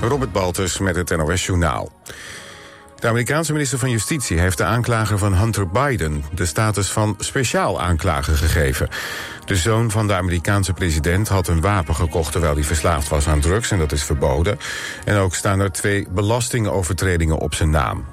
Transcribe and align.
Robert 0.00 0.32
Baltus 0.32 0.78
met 0.78 0.96
het 0.96 1.16
NOS 1.16 1.46
Journaal. 1.46 1.92
De 2.98 3.08
Amerikaanse 3.08 3.52
minister 3.52 3.78
van 3.78 3.90
Justitie 3.90 4.38
heeft 4.38 4.58
de 4.58 4.64
aanklager 4.64 5.18
van 5.18 5.34
Hunter 5.34 5.68
Biden... 5.68 6.24
de 6.34 6.46
status 6.46 6.90
van 6.90 7.14
speciaal 7.18 7.80
aanklager 7.80 8.36
gegeven. 8.36 8.88
De 9.44 9.56
zoon 9.56 9.90
van 9.90 10.06
de 10.06 10.14
Amerikaanse 10.14 10.72
president 10.72 11.28
had 11.28 11.48
een 11.48 11.60
wapen 11.60 11.94
gekocht... 11.94 12.32
terwijl 12.32 12.54
hij 12.54 12.64
verslaafd 12.64 13.08
was 13.08 13.28
aan 13.28 13.40
drugs 13.40 13.70
en 13.70 13.78
dat 13.78 13.92
is 13.92 14.04
verboden. 14.04 14.58
En 15.04 15.16
ook 15.16 15.34
staan 15.34 15.60
er 15.60 15.72
twee 15.72 16.06
belastingovertredingen 16.10 17.38
op 17.38 17.54
zijn 17.54 17.70
naam. 17.70 18.04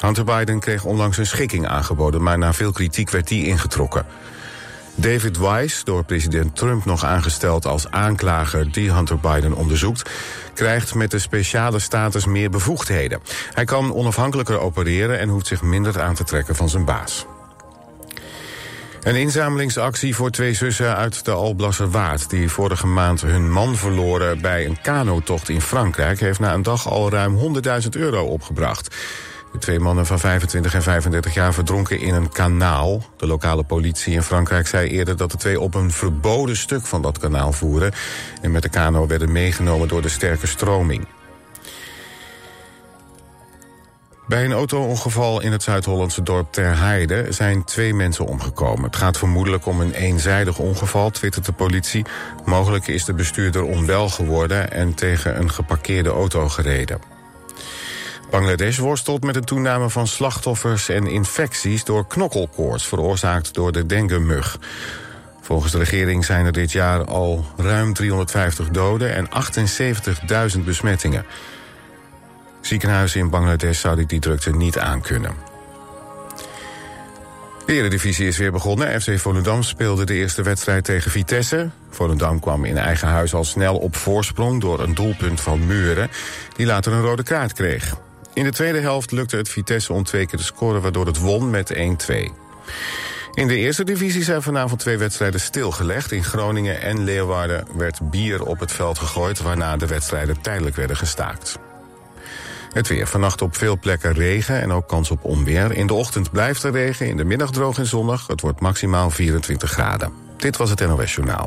Hunter 0.00 0.24
Biden 0.24 0.60
kreeg 0.60 0.84
onlangs 0.84 1.18
een 1.18 1.26
schikking 1.26 1.66
aangeboden... 1.66 2.22
maar 2.22 2.38
na 2.38 2.52
veel 2.52 2.72
kritiek 2.72 3.10
werd 3.10 3.28
die 3.28 3.46
ingetrokken. 3.46 4.06
David 4.98 5.38
Weiss, 5.38 5.84
door 5.84 6.04
president 6.04 6.56
Trump 6.56 6.84
nog 6.84 7.04
aangesteld 7.04 7.66
als 7.66 7.90
aanklager 7.90 8.72
die 8.72 8.92
Hunter 8.92 9.18
Biden 9.18 9.52
onderzoekt, 9.52 10.10
krijgt 10.54 10.94
met 10.94 11.10
de 11.10 11.18
speciale 11.18 11.78
status 11.78 12.26
meer 12.26 12.50
bevoegdheden. 12.50 13.20
Hij 13.52 13.64
kan 13.64 13.94
onafhankelijker 13.94 14.60
opereren 14.60 15.18
en 15.18 15.28
hoeft 15.28 15.46
zich 15.46 15.62
minder 15.62 16.00
aan 16.00 16.14
te 16.14 16.24
trekken 16.24 16.56
van 16.56 16.68
zijn 16.68 16.84
baas. 16.84 17.26
Een 19.02 19.16
inzamelingsactie 19.16 20.14
voor 20.14 20.30
twee 20.30 20.54
zussen 20.54 20.96
uit 20.96 21.24
de 21.24 21.30
Alblasserwaard... 21.30 22.30
die 22.30 22.50
vorige 22.50 22.86
maand 22.86 23.20
hun 23.20 23.50
man 23.50 23.76
verloren 23.76 24.40
bij 24.40 24.66
een 24.66 24.80
kanotocht 24.82 25.48
in 25.48 25.60
Frankrijk... 25.60 26.20
heeft 26.20 26.40
na 26.40 26.54
een 26.54 26.62
dag 26.62 26.88
al 26.88 27.10
ruim 27.10 27.38
100.000 27.82 27.88
euro 27.90 28.24
opgebracht. 28.24 28.96
De 29.56 29.62
twee 29.62 29.80
mannen 29.80 30.06
van 30.06 30.18
25 30.18 30.74
en 30.74 30.82
35 30.82 31.34
jaar 31.34 31.54
verdronken 31.54 32.00
in 32.00 32.14
een 32.14 32.32
kanaal. 32.32 33.02
De 33.16 33.26
lokale 33.26 33.62
politie 33.62 34.14
in 34.14 34.22
Frankrijk 34.22 34.66
zei 34.66 34.88
eerder 34.88 35.16
dat 35.16 35.30
de 35.30 35.36
twee 35.36 35.60
op 35.60 35.74
een 35.74 35.90
verboden 35.90 36.56
stuk 36.56 36.86
van 36.86 37.02
dat 37.02 37.18
kanaal 37.18 37.52
voeren... 37.52 37.92
en 38.42 38.50
met 38.50 38.62
de 38.62 38.68
kano 38.68 39.06
werden 39.06 39.32
meegenomen 39.32 39.88
door 39.88 40.02
de 40.02 40.08
sterke 40.08 40.46
stroming. 40.46 41.06
Bij 44.28 44.44
een 44.44 44.52
auto-ongeval 44.52 45.40
in 45.42 45.52
het 45.52 45.62
Zuid-Hollandse 45.62 46.22
dorp 46.22 46.52
Ter 46.52 46.78
Heide 46.78 47.26
zijn 47.32 47.64
twee 47.64 47.94
mensen 47.94 48.26
omgekomen. 48.26 48.84
Het 48.84 48.96
gaat 48.96 49.18
vermoedelijk 49.18 49.66
om 49.66 49.80
een 49.80 49.92
eenzijdig 49.92 50.58
ongeval, 50.58 51.10
twittert 51.10 51.46
de 51.46 51.52
politie. 51.52 52.04
Mogelijk 52.44 52.86
is 52.86 53.04
de 53.04 53.14
bestuurder 53.14 53.62
onwel 53.62 54.08
geworden 54.08 54.72
en 54.72 54.94
tegen 54.94 55.38
een 55.40 55.50
geparkeerde 55.50 56.10
auto 56.10 56.48
gereden. 56.48 57.15
Bangladesh 58.30 58.78
worstelt 58.78 59.22
met 59.22 59.36
een 59.36 59.44
toename 59.44 59.90
van 59.90 60.06
slachtoffers 60.06 60.88
en 60.88 61.06
infecties 61.06 61.84
door 61.84 62.06
knokkelkoorts, 62.06 62.86
veroorzaakt 62.86 63.54
door 63.54 63.72
de 63.72 63.86
dengue-mug. 63.86 64.58
Volgens 65.40 65.72
de 65.72 65.78
regering 65.78 66.24
zijn 66.24 66.46
er 66.46 66.52
dit 66.52 66.72
jaar 66.72 67.04
al 67.04 67.44
ruim 67.56 67.94
350 67.94 68.68
doden 68.68 69.14
en 69.14 69.28
78.000 70.56 70.60
besmettingen. 70.64 71.24
Ziekenhuizen 72.60 73.20
in 73.20 73.30
Bangladesh 73.30 73.80
zouden 73.80 74.06
die 74.06 74.20
drukte 74.20 74.50
niet 74.50 74.78
aankunnen. 74.78 75.34
De 77.66 77.72
Eredivisie 77.72 78.26
is 78.26 78.38
weer 78.38 78.52
begonnen. 78.52 79.00
FC 79.00 79.18
Volendam 79.18 79.62
speelde 79.62 80.04
de 80.04 80.14
eerste 80.14 80.42
wedstrijd 80.42 80.84
tegen 80.84 81.10
Vitesse. 81.10 81.70
Volendam 81.90 82.40
kwam 82.40 82.64
in 82.64 82.78
eigen 82.78 83.08
huis 83.08 83.34
al 83.34 83.44
snel 83.44 83.76
op 83.76 83.96
voorsprong... 83.96 84.60
door 84.60 84.80
een 84.80 84.94
doelpunt 84.94 85.40
van 85.40 85.66
Muren, 85.66 86.10
die 86.56 86.66
later 86.66 86.92
een 86.92 87.02
rode 87.02 87.22
kaart 87.22 87.52
kreeg. 87.52 87.96
In 88.36 88.44
de 88.44 88.52
tweede 88.52 88.80
helft 88.80 89.10
lukte 89.10 89.36
het 89.36 89.48
Vitesse 89.48 89.92
om 89.92 90.04
twee 90.04 90.26
keer 90.26 90.38
te 90.38 90.44
scoren... 90.44 90.82
waardoor 90.82 91.06
het 91.06 91.18
won 91.18 91.50
met 91.50 91.74
1-2. 91.74 91.76
In 93.34 93.48
de 93.48 93.56
eerste 93.56 93.84
divisie 93.84 94.24
zijn 94.24 94.42
vanavond 94.42 94.80
twee 94.80 94.98
wedstrijden 94.98 95.40
stilgelegd. 95.40 96.12
In 96.12 96.24
Groningen 96.24 96.80
en 96.80 97.04
Leeuwarden 97.04 97.66
werd 97.76 98.10
bier 98.10 98.44
op 98.44 98.60
het 98.60 98.72
veld 98.72 98.98
gegooid... 98.98 99.42
waarna 99.42 99.76
de 99.76 99.86
wedstrijden 99.86 100.40
tijdelijk 100.40 100.76
werden 100.76 100.96
gestaakt. 100.96 101.58
Het 102.72 102.88
weer. 102.88 103.06
Vannacht 103.06 103.42
op 103.42 103.56
veel 103.56 103.78
plekken 103.78 104.12
regen 104.12 104.60
en 104.60 104.72
ook 104.72 104.88
kans 104.88 105.10
op 105.10 105.24
onweer. 105.24 105.72
In 105.72 105.86
de 105.86 105.94
ochtend 105.94 106.30
blijft 106.30 106.62
er 106.62 106.72
regen, 106.72 107.06
in 107.08 107.16
de 107.16 107.24
middag 107.24 107.50
droog 107.50 107.78
en 107.78 107.86
zonnig. 107.86 108.26
Het 108.26 108.40
wordt 108.40 108.60
maximaal 108.60 109.10
24 109.10 109.70
graden. 109.70 110.12
Dit 110.36 110.56
was 110.56 110.70
het 110.70 110.80
NOS 110.80 111.14
Journaal. 111.14 111.46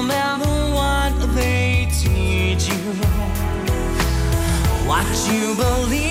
No 0.00 0.06
matter 0.06 0.48
what 0.72 1.34
they 1.34 1.86
teach 1.90 2.68
you, 2.70 2.92
what 4.88 5.04
you 5.30 5.54
believe 5.54 6.09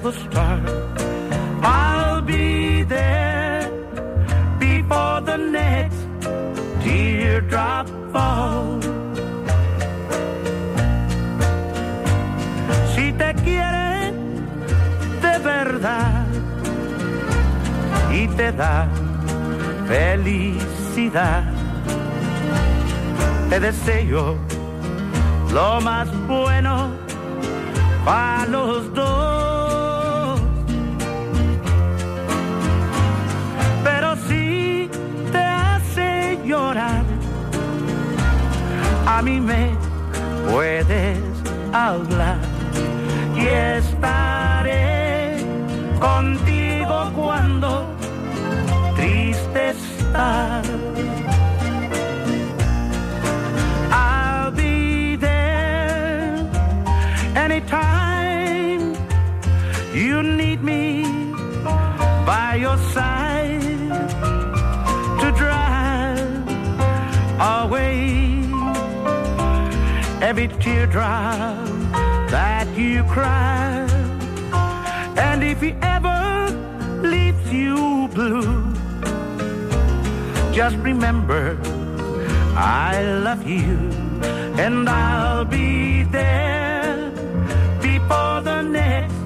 start, 0.00 0.62
I'll 1.62 2.22
be 2.22 2.82
there 2.82 3.70
before 4.58 5.20
the 5.20 5.36
next 5.36 5.98
teardrop 6.82 7.86
falls. 8.10 8.84
Si 12.94 13.12
te 13.12 13.34
quiere 13.44 14.12
de 15.20 15.38
verdad 15.44 16.26
y 18.10 18.28
te 18.28 18.50
da 18.52 18.88
felicidad, 19.86 21.44
te 23.50 23.60
deseo 23.60 24.38
lo 25.52 25.80
más 25.82 26.08
bueno 26.26 26.88
para 28.06 28.46
los 28.46 28.94
dos. 28.94 29.51
A 39.22 39.24
mí 39.24 39.40
me 39.40 39.70
puedes 40.50 41.20
hablar 41.72 42.38
y 43.36 43.46
estaré 43.78 45.36
contigo 46.00 47.12
cuando 47.14 47.86
triste 48.96 49.70
estás. 49.70 50.91
Every 70.32 70.48
teardrop 70.64 71.68
that 72.30 72.66
you 72.74 73.04
cry. 73.04 73.86
And 75.24 75.44
if 75.44 75.60
he 75.60 75.74
ever 75.82 76.48
leaves 77.02 77.52
you 77.52 78.08
blue, 78.14 78.72
just 80.54 80.76
remember 80.76 81.58
I 82.56 83.02
love 83.26 83.46
you 83.46 83.76
and 84.64 84.88
I'll 84.88 85.44
be 85.44 86.04
there 86.04 87.10
before 87.82 88.40
the 88.40 88.62
next 88.62 89.20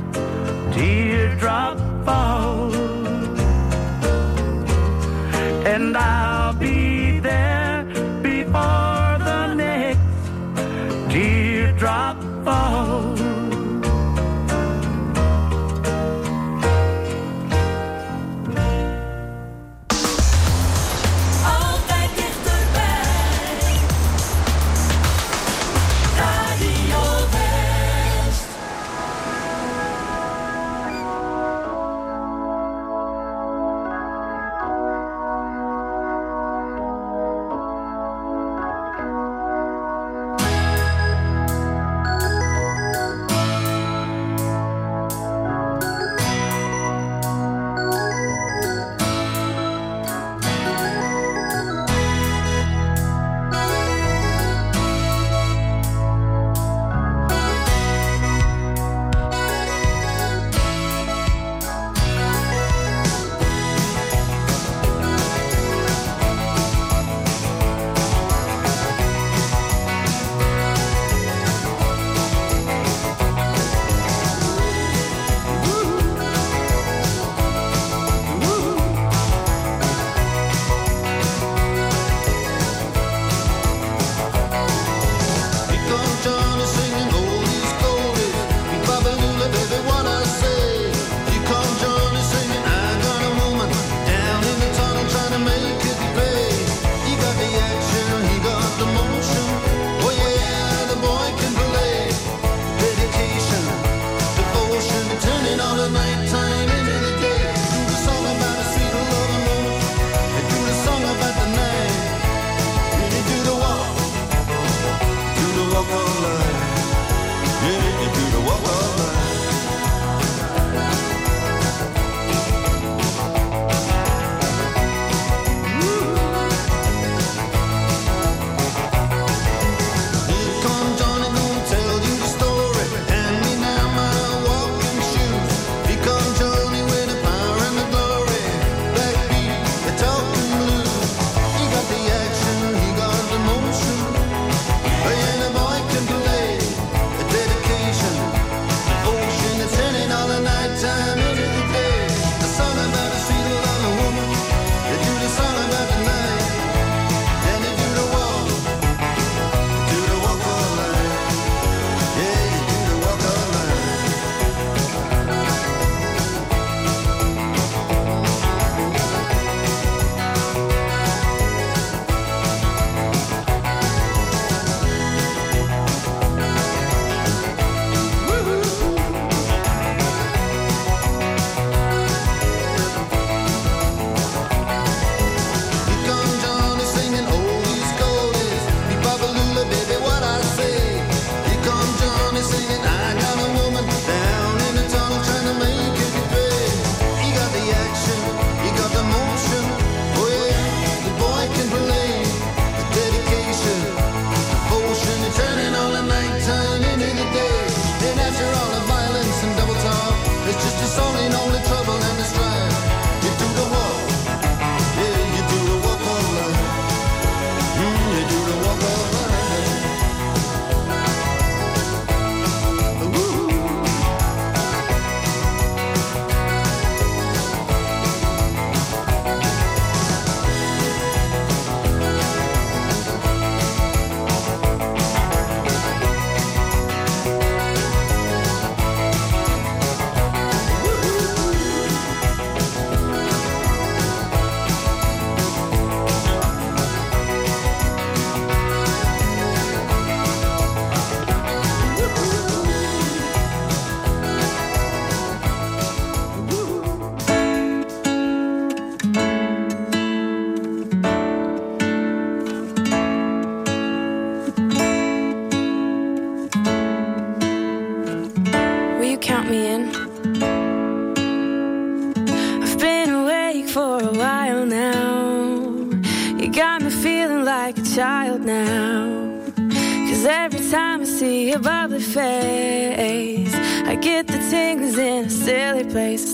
teardrop 0.75 1.79
falls. 2.05 2.75
And 5.73 5.97
I'll 5.97 6.36
teardrop 11.76 12.16
falls. 12.45 12.96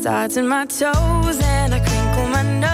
starts 0.02 0.36
in 0.36 0.48
my 0.48 0.66
toes 0.66 1.38
and 1.40 1.72
I 1.72 1.78
crinkle 1.78 2.26
my 2.26 2.42
nose. 2.42 2.71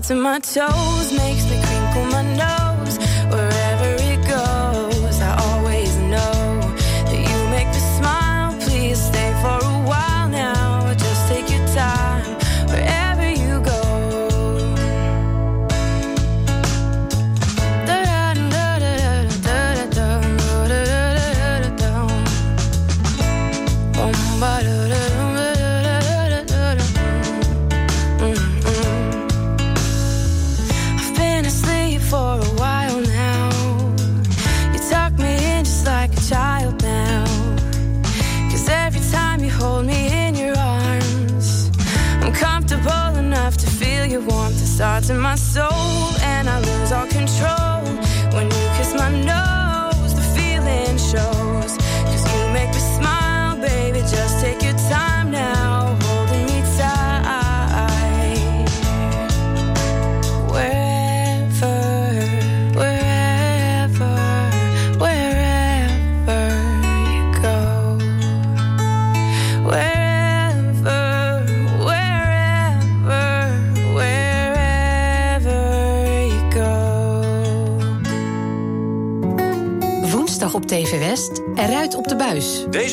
to 0.00 0.14
my 0.16 0.40
toes. 0.40 1.03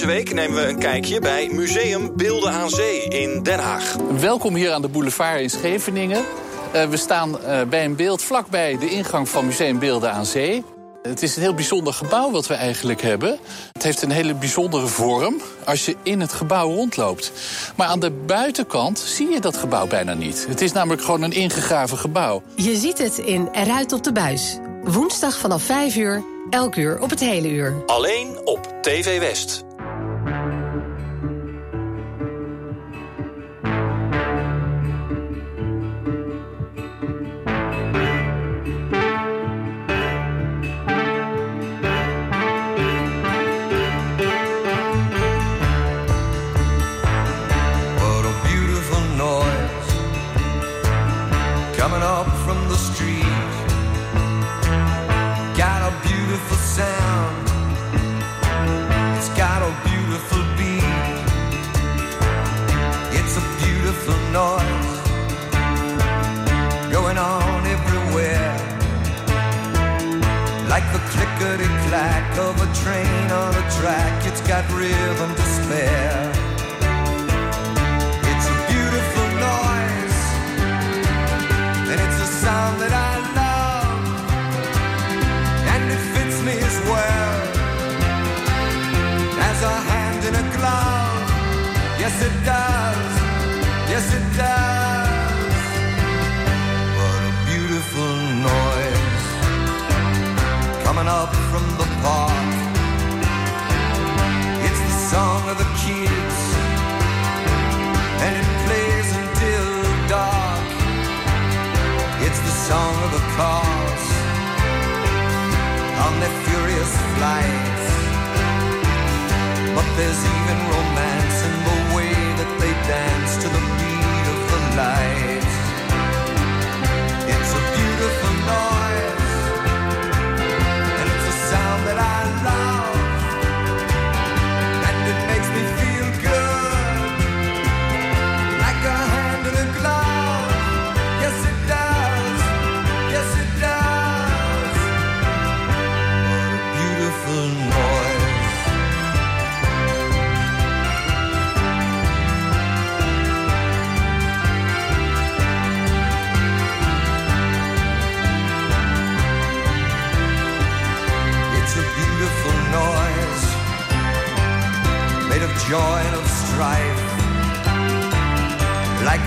Deze 0.02 0.14
week 0.14 0.34
nemen 0.34 0.64
we 0.64 0.70
een 0.70 0.80
kijkje 0.80 1.20
bij 1.20 1.50
Museum 1.52 2.16
Beelden 2.16 2.52
aan 2.52 2.70
Zee 2.70 3.04
in 3.04 3.44
Den 3.44 3.60
Haag. 3.60 3.96
Welkom 4.20 4.56
hier 4.56 4.72
aan 4.72 4.82
de 4.82 4.88
boulevard 4.88 5.42
in 5.42 5.50
Scheveningen. 5.50 6.26
Eh, 6.72 6.90
we 6.90 6.98
staan 6.98 7.42
eh, 7.42 7.62
bij 7.64 7.86
een 7.86 7.96
beeld 7.96 8.22
vlakbij 8.22 8.78
de 8.78 8.90
ingang 8.90 9.30
van 9.30 9.46
Museum 9.46 9.80
Beelden 9.80 10.12
aan 10.12 10.26
Zee. 10.26 10.64
Het 11.02 11.24
is 11.24 11.36
een 11.36 11.42
heel 11.42 11.54
bijzonder 11.54 11.94
gebouw 11.94 12.32
wat 12.32 12.48
we 12.48 12.54
eigenlijk 12.54 13.02
hebben. 13.02 13.40
Het 13.72 13.84
heeft 13.84 14.02
een 14.02 14.12
hele 14.12 14.34
bijzondere 14.34 14.88
vorm 14.88 15.36
als 15.66 15.86
je 15.86 15.96
in 16.04 16.20
het 16.20 16.34
gebouw 16.34 16.70
rondloopt. 16.70 17.32
Maar 17.76 17.88
aan 17.88 18.00
de 18.00 18.12
buitenkant 18.12 19.00
zie 19.00 19.30
je 19.30 19.40
dat 19.40 19.58
gebouw 19.58 19.88
bijna 19.88 20.14
niet. 20.14 20.46
Het 20.50 20.62
is 20.62 20.72
namelijk 20.72 21.02
gewoon 21.02 21.22
een 21.22 21.34
ingegraven 21.34 21.98
gebouw. 21.98 22.42
Je 22.56 22.76
ziet 22.76 22.98
het 22.98 23.18
in 23.18 23.50
Eruit 23.52 23.92
op 23.92 24.04
de 24.04 24.12
Buis. 24.12 24.58
Woensdag 24.84 25.38
vanaf 25.38 25.64
5 25.64 25.96
uur, 25.96 26.24
elk 26.50 26.76
uur 26.76 27.00
op 27.00 27.10
het 27.10 27.20
hele 27.20 27.50
uur. 27.50 27.84
Alleen 27.86 28.40
op 28.44 28.74
TV 28.82 29.20
West. 29.20 29.64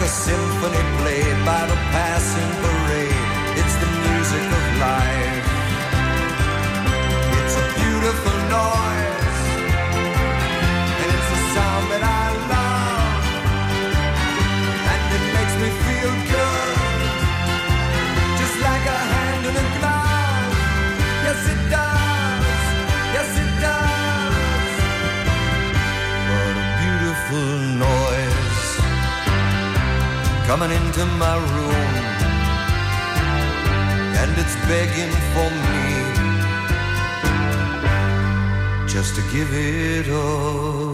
a 0.04 0.06
symphony 0.06 0.82
played 0.98 1.46
by 1.46 1.66
the 1.66 1.76
passing 1.90 2.73
coming 30.56 30.70
into 30.70 31.04
my 31.18 31.34
room 31.34 31.94
and 34.20 34.30
it's 34.38 34.56
begging 34.70 35.14
for 35.32 35.50
me 35.66 35.84
just 38.86 39.16
to 39.16 39.22
give 39.32 39.52
it 39.52 40.08
up. 40.10 40.93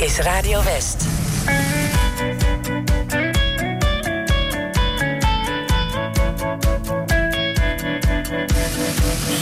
is 0.00 0.18
Radio 0.26 0.58
West. 0.60 1.00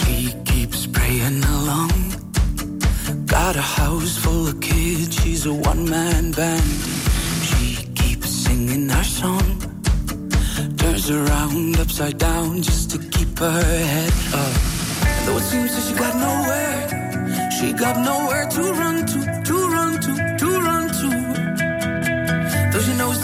She 0.05 0.33
keeps 0.45 0.87
praying 0.87 1.43
along. 1.45 1.91
Got 3.27 3.57
a 3.57 3.63
house 3.63 4.17
full 4.19 4.47
of 4.49 4.61
kids, 4.61 5.21
she's 5.21 5.47
a 5.47 5.53
one 5.53 5.89
man 5.89 6.31
band. 6.33 6.63
She 7.43 7.87
keeps 7.95 8.29
singing 8.29 8.91
our 8.91 9.05
song. 9.05 9.61
Turns 10.77 11.11
around 11.11 11.79
upside 11.81 12.19
down 12.19 12.63
just 12.63 12.91
to 12.93 12.99
keep 12.99 13.39
her 13.39 13.63
head 13.63 14.13
up. 14.33 14.55
Though 15.27 15.37
it 15.39 15.43
seems 15.43 15.75
that 15.75 15.83
she 15.89 15.95
got 15.95 16.15
nowhere, 16.15 17.51
she 17.51 17.73
got 17.73 17.97
nowhere 18.05 18.47
to 18.51 18.63
run 18.73 19.07
to 19.07 19.34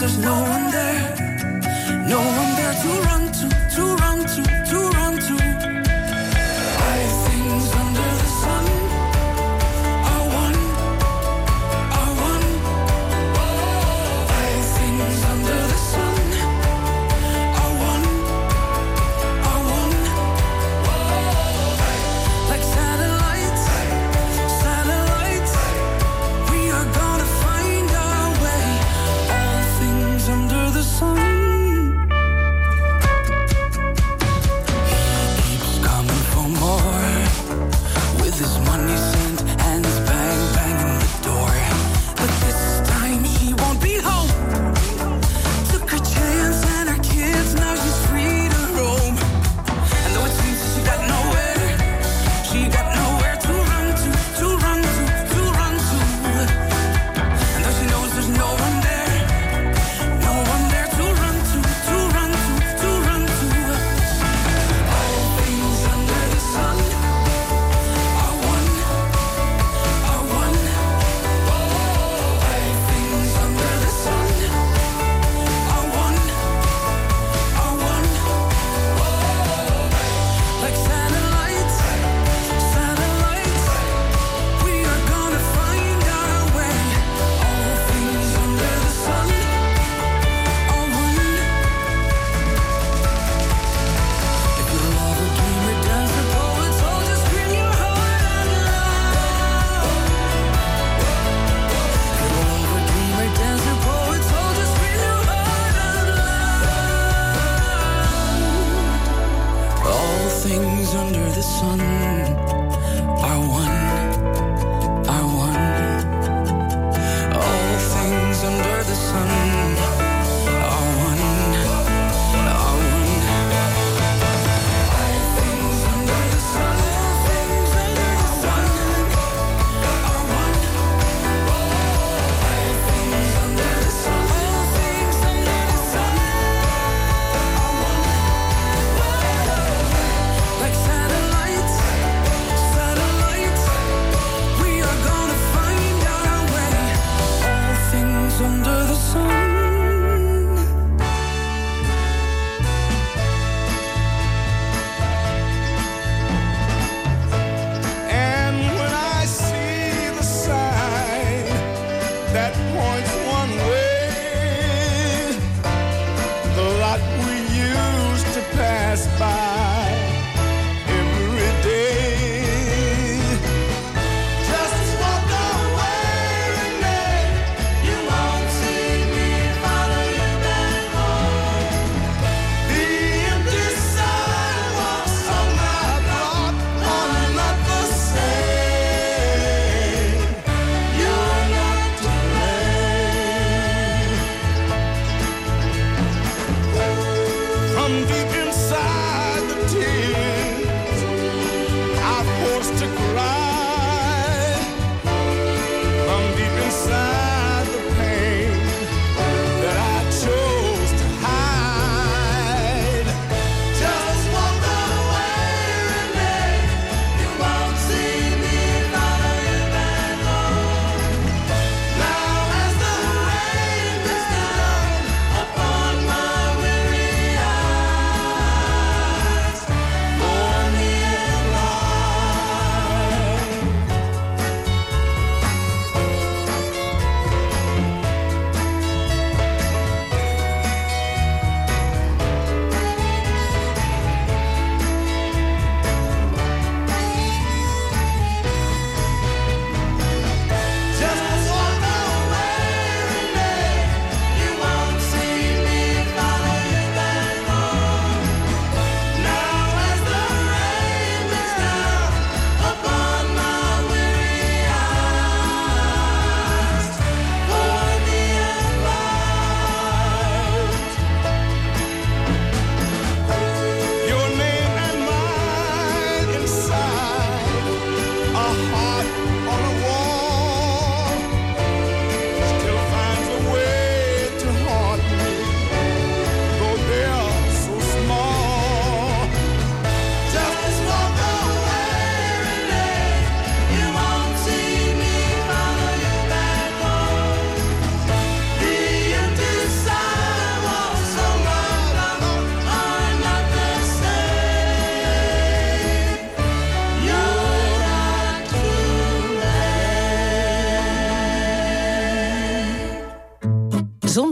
there's 0.01 0.17
no 0.17 0.33
one 0.33 0.71
there, 0.71 1.13
no 2.07 2.17
one 2.17 2.55
there 2.55 2.73
to 2.73 2.87
run 3.05 3.30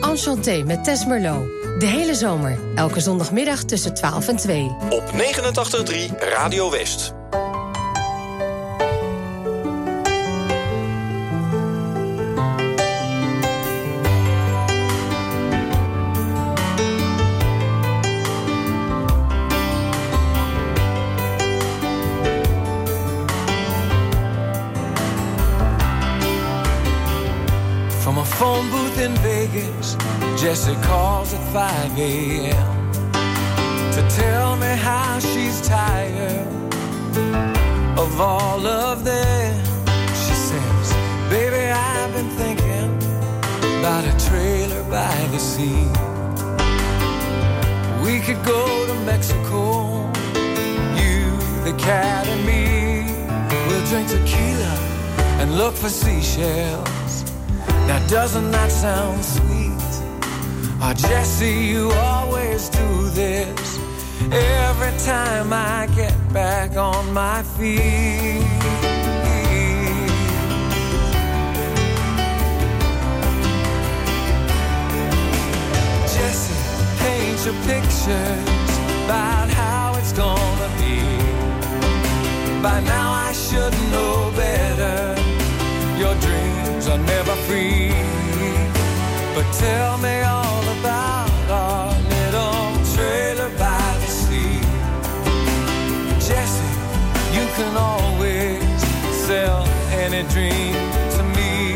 Enchanté 0.00 0.62
met 0.66 0.84
Tess 0.84 1.06
Merlot. 1.06 1.46
De 1.78 1.86
hele 1.86 2.14
zomer, 2.14 2.58
elke 2.74 3.00
zondagmiddag 3.00 3.64
tussen 3.64 3.94
12 3.94 4.28
en 4.28 4.36
2. 4.36 4.62
Op 4.90 5.04
89.3 5.12 6.18
Radio 6.18 6.70
West. 6.70 7.17
Jessie 30.40 30.76
calls 30.82 31.34
at 31.34 31.42
5 31.52 31.98
a.m. 31.98 32.92
to 33.92 34.08
tell 34.08 34.54
me 34.54 34.68
how 34.68 35.18
she's 35.18 35.60
tired 35.66 36.46
of 37.98 38.20
all 38.20 38.64
of 38.64 39.04
them. 39.04 39.64
She 40.14 40.34
says, 40.48 40.92
Baby, 41.28 41.72
I've 41.72 42.12
been 42.14 42.30
thinking 42.38 42.88
about 43.80 44.04
a 44.04 44.28
trailer 44.28 44.84
by 44.84 45.12
the 45.32 45.40
sea. 45.40 45.88
We 48.04 48.20
could 48.20 48.42
go 48.46 48.86
to 48.86 48.94
Mexico, 49.06 50.06
you, 51.02 51.34
the 51.64 51.74
cat, 51.76 52.28
and 52.28 52.46
me. 52.46 53.12
We'll 53.66 53.84
drink 53.86 54.08
tequila 54.08 54.74
and 55.40 55.58
look 55.58 55.74
for 55.74 55.88
seashells. 55.88 57.24
Now, 57.88 57.98
doesn't 58.06 58.52
that 58.52 58.70
sound 58.70 59.24
sweet? 59.24 59.87
Oh, 60.90 60.94
Jessie, 60.94 61.66
you 61.66 61.90
always 61.92 62.70
do 62.70 63.10
this 63.10 63.78
every 64.32 64.98
time 65.04 65.52
I 65.52 65.86
get 65.94 66.16
back 66.32 66.78
on 66.78 67.12
my 67.12 67.42
feet. 67.42 68.40
Jessie, 76.14 76.54
paint 77.04 77.38
your 77.44 77.58
pictures 77.68 78.72
about 79.04 79.50
how 79.50 79.94
it's 79.98 80.14
gonna 80.14 80.70
be. 80.80 81.02
By 82.62 82.80
now, 82.80 83.12
I 83.12 83.32
should 83.34 83.74
know 83.92 84.32
better. 84.34 85.20
Your 85.98 86.14
dreams 86.14 86.88
are 86.88 87.02
never 87.14 87.34
free. 87.46 87.92
But 89.34 89.52
tell 89.52 89.98
me 89.98 90.22
all 90.22 90.47
any 100.18 100.28
dream 100.30 100.74
to 101.16 101.22
me. 101.36 101.74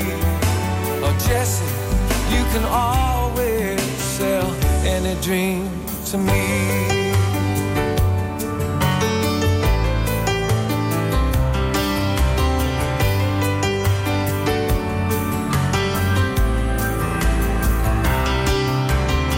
Oh, 1.05 1.17
Jessie, 1.29 1.65
you 2.35 2.43
can 2.53 2.65
always 2.65 3.81
sell 4.01 4.51
any 4.85 5.15
dream 5.21 5.71
to 6.07 6.19
me. 6.19 6.43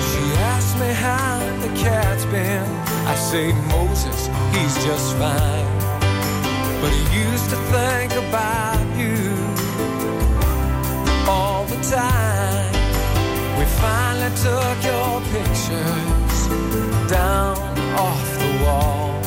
She 0.08 0.22
asked 0.52 0.78
me 0.78 0.88
how 0.94 1.38
the 1.60 1.68
cat's 1.76 2.24
been. 2.26 2.64
I 3.06 3.14
say, 3.16 3.52
Moses, 3.68 4.28
he's 4.54 4.74
just 4.86 5.14
fine. 5.16 5.74
But 6.80 6.90
he 6.90 7.20
used 7.20 7.50
to 7.50 7.56
think 7.56 8.12
about 8.12 8.83
time. 11.90 12.72
We 13.58 13.64
finally 13.82 14.32
took 14.36 14.78
your 14.90 15.20
pictures 15.34 16.38
down 17.10 17.58
off 17.96 18.38
the 18.38 18.64
wall. 18.64 19.20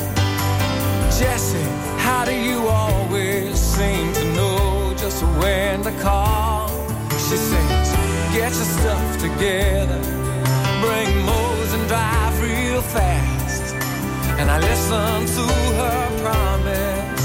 Jessie, 1.20 1.70
how 1.98 2.26
do 2.26 2.34
you 2.34 2.68
always 2.68 3.60
seem 3.60 4.14
to 4.14 4.24
know 4.34 4.94
just 4.98 5.24
when 5.40 5.84
to 5.84 5.92
call? 6.02 6.70
She 7.12 7.38
says, 7.38 7.88
get 8.34 8.52
your 8.60 8.70
stuff 8.80 9.18
together, 9.20 10.02
bring 10.82 11.10
Mose 11.26 11.74
and 11.74 11.88
drive 11.88 12.42
real 12.42 12.82
fast. 12.82 13.76
And 14.40 14.50
I 14.50 14.60
listen 14.60 15.26
to 15.38 15.46
her 15.82 16.22
promise. 16.24 17.24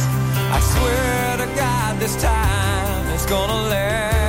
I 0.57 0.61
swear 0.73 1.47
to 1.47 1.55
God, 1.55 2.01
this 2.01 2.17
time 2.21 3.15
it's 3.15 3.27
gonna 3.27 3.69
last. 3.69 4.22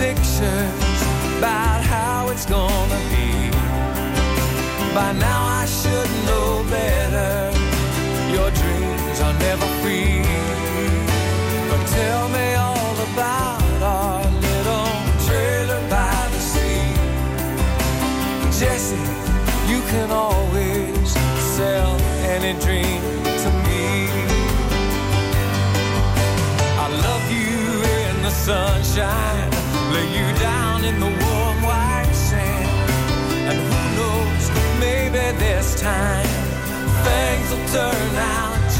Pictures 0.00 1.02
about 1.36 1.82
how 1.84 2.30
it's 2.30 2.46
gonna 2.46 3.00
be. 3.12 3.50
By 4.94 5.12
now 5.12 5.42
I 5.60 5.66
should 5.66 6.10
know 6.24 6.64
better. 6.70 7.52
Your 8.34 8.50
dreams 8.50 9.20
are 9.20 9.36
never 9.46 9.66
free. 9.82 10.24
But 11.68 11.82
tell 11.98 12.24
me 12.30 12.54
all 12.54 12.96
about 13.12 13.82
our 13.82 14.24
little 14.48 14.90
trailer 15.26 15.80
by 15.90 16.16
the 16.34 16.40
sea. 16.52 16.94
Jessie, 18.58 19.06
you 19.70 19.80
can 19.92 20.10
always 20.10 21.10
sell 21.56 21.92
any 22.34 22.52
dream 22.64 23.00
to 23.42 23.50
me. 23.66 24.08
I 26.84 26.86
love 27.06 27.24
you 27.30 27.60
in 28.00 28.22
the 28.22 28.30
sunshine, 28.30 29.39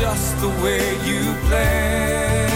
just 0.00 0.40
the 0.40 0.48
way 0.64 0.80
you 1.04 1.20
planned. 1.46 2.50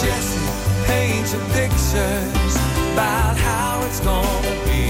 Jessie, 0.00 0.50
paint 0.86 1.30
your 1.34 1.44
pictures 1.52 2.54
about 2.92 3.36
how 3.36 3.82
it's 3.86 4.00
gonna 4.00 4.56
be. 4.64 4.84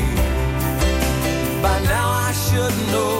By 1.60 1.76
now 1.94 2.08
I 2.28 2.32
should 2.32 2.76
know 2.92 3.19